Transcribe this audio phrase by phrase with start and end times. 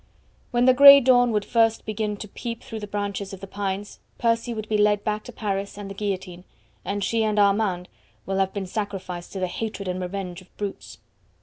[0.49, 3.99] When the grey dawn would first begin to peep through the branches of the pines
[4.17, 6.43] Percy would be led back to Paris and the guillotine,
[6.83, 7.87] and she and Armand
[8.25, 10.97] will have been sacrificed to the hatred and revenge of brutes.